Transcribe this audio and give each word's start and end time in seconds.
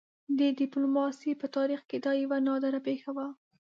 د 0.37 0.39
ډيپلوماسۍ 0.59 1.31
په 1.41 1.47
تاریخ 1.55 1.81
کې 1.89 1.97
دا 2.05 2.11
یوه 2.23 2.37
نادره 2.47 2.79
پېښه 2.87 3.09
وه. 3.15 3.27